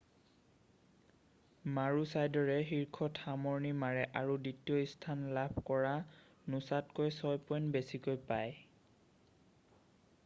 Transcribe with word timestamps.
মাৰুচাইডৰে 1.75 2.55
শীৰ্ষত 2.69 3.21
সামৰণি 3.25 3.73
মাৰে 3.83 4.07
আৰু 4.23 4.39
দ্বিতীয় 4.47 4.89
স্থান 4.95 5.23
লাভ 5.39 5.61
কৰা 5.69 5.93
নোছাতকৈ 6.55 7.15
ছয় 7.19 7.41
পইণ্ট 7.51 7.75
বেছিকৈ 7.79 8.21
পায় 8.33 8.59